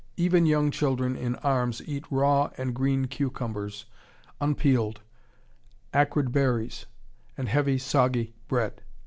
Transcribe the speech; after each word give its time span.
Even 0.17 0.47
young 0.47 0.71
children 0.71 1.15
in 1.15 1.35
arms 1.45 1.79
eat 1.85 2.05
raw 2.09 2.49
and 2.57 2.73
green 2.73 3.05
cucumbers, 3.05 3.85
unpeeled, 4.41 5.01
acrid 5.93 6.31
berries, 6.31 6.87
and 7.37 7.47
heavy, 7.47 7.77
soggy 7.77 8.33
bread. 8.47 8.81